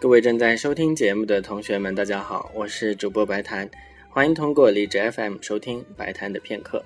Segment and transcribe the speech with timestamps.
[0.00, 3.68] 各位正在收听节目的同学们，大家好，我是主播白檀，
[4.08, 6.84] 欢迎通过荔枝 FM 收听白檀的片刻。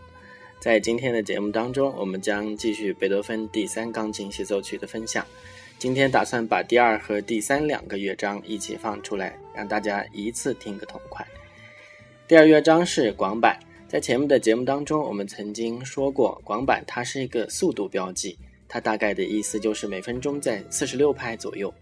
[0.59, 5.27] 在今天的节目当中，我们将继续贝多芬第三钢琴协奏曲的分享。
[5.79, 11.23] 今天打算把第二和第三两个乐章一起放出来，让大家一次听个痛快。
[12.27, 18.39] 第二乐章是广板，在前面的节目当中，我们曾经说过，广板它是一个速度标记。
[18.67, 21.73] 它大概的意思就是每分钟在四十六拍左右。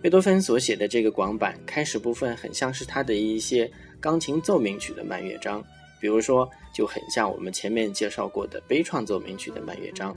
[0.00, 3.68] 贝多芬所写的这个广板开始部分很像是他的一些
[4.00, 5.62] 钢琴奏鸣曲的慢乐章，
[6.00, 10.16] 比如说就很像我们前面介绍过的悲怆奏鸣曲的慢乐章。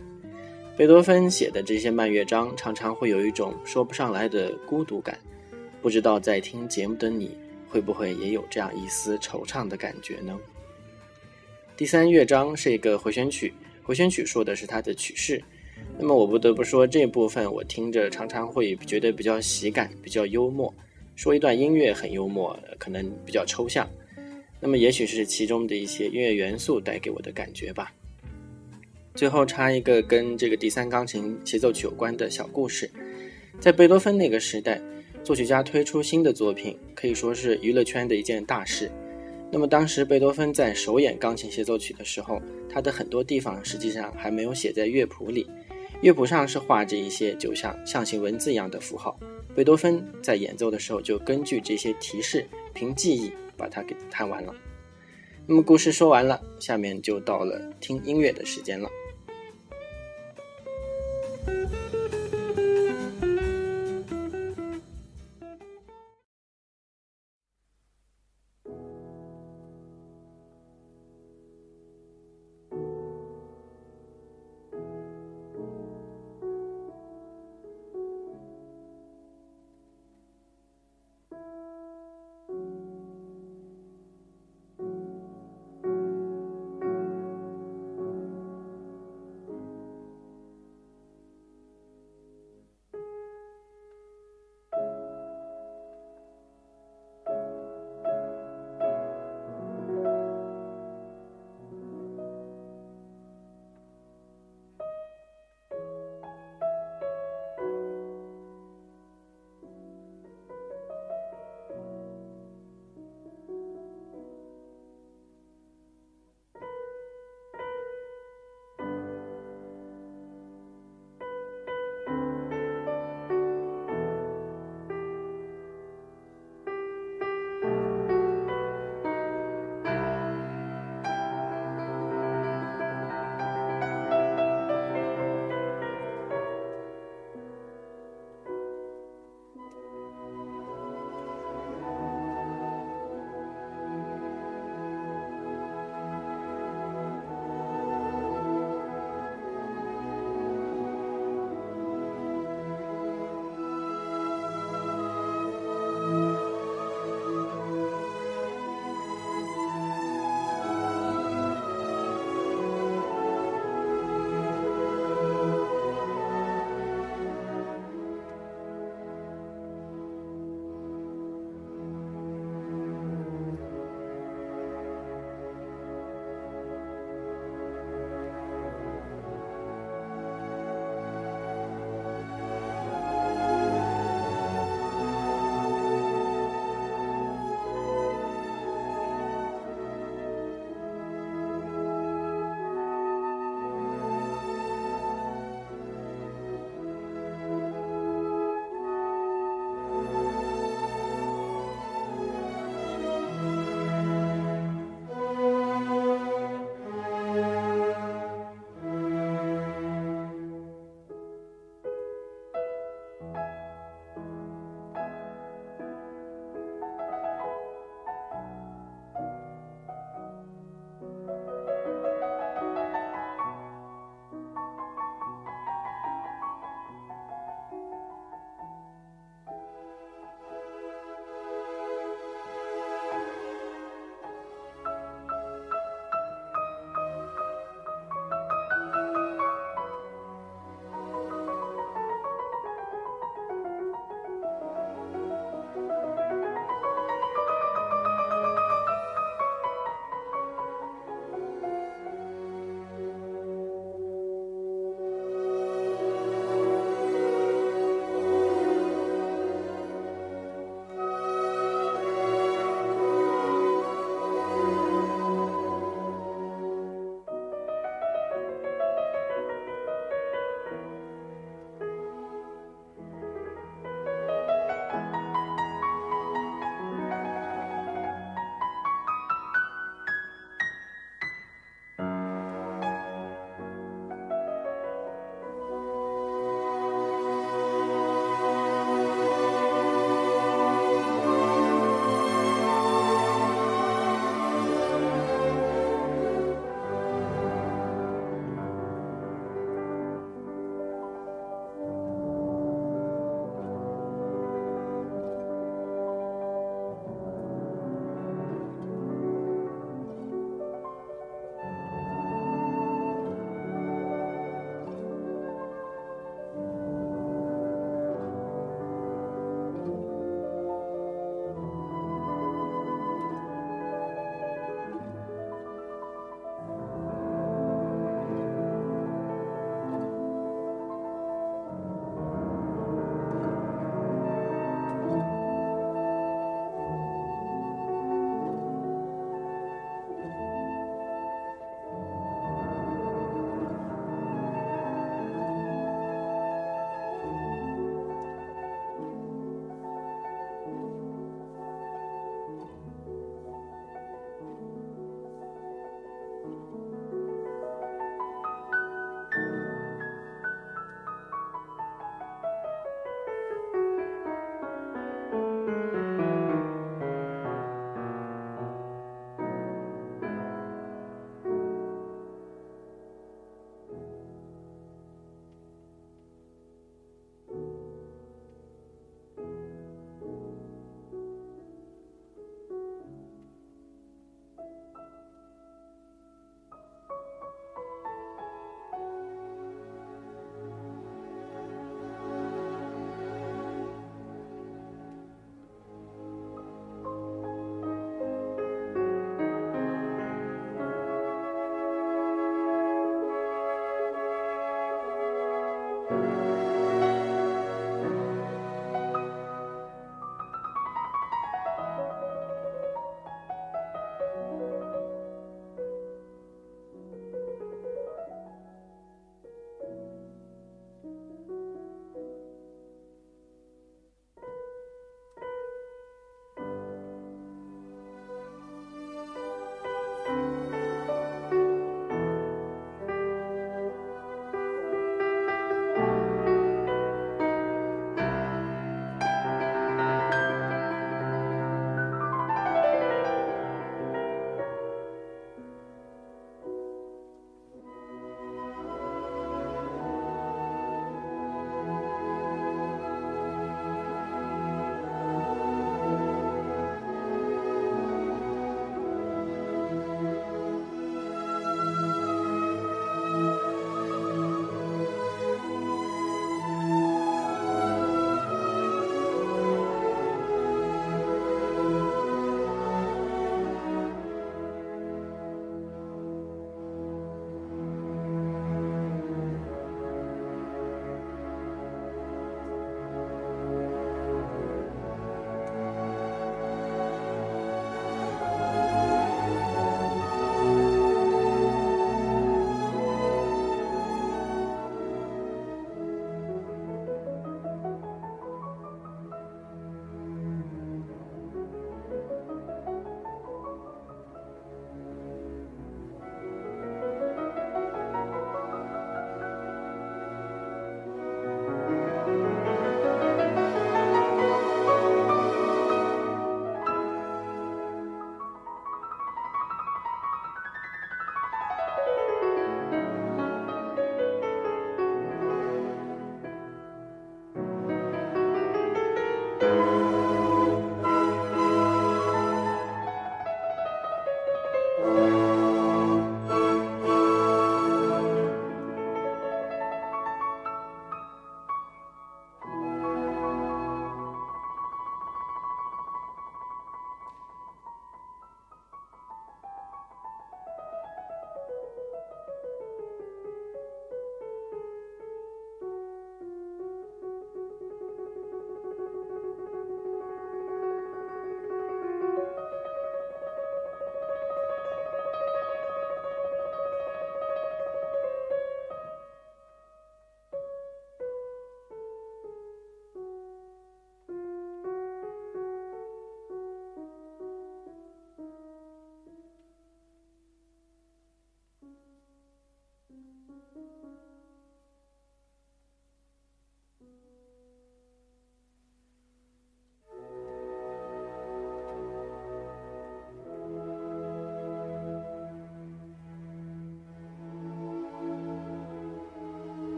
[0.78, 5.20] 贝多芬写的这些慢乐章常常会有一种说不上来的孤独感，
[5.82, 7.36] 不知道在听节目的你
[7.68, 10.38] 会不会也有这样一丝惆怅的感觉呢？
[11.76, 13.52] 第三乐章是一个回旋曲，
[13.82, 15.44] 回旋曲说的是它的曲式。
[15.98, 20.74] 那么我不得不说，这部分我听着常常会觉得比较喜感，比较幽默。
[21.16, 23.88] 说一段音乐很幽默，可能比较抽象。
[24.60, 27.94] 那么也许是其中的一些音乐元素带给我的感觉吧。
[29.14, 32.90] 最后插一个跟这个第三钢琴协奏曲有关的小故事。
[33.60, 34.82] 在贝多芬那个时代，
[35.24, 38.90] 作曲家推出新的作品，可以说是娱乐圈的一件大事。
[39.52, 45.46] 那么当时贝多芬在首演钢琴协奏曲的时候，他的很多地方实际上还没有写在乐谱里。
[46.02, 49.20] 乐谱上是画着一些就像象形文字一样的符号，
[49.56, 54.54] 贝多芬在演奏的时候就根据这些提示，凭记忆把它给弹完了。
[55.46, 58.90] 那么故事说完了，下面就到了听音乐的时间了。